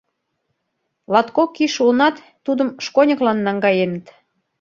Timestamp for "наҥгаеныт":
3.45-4.05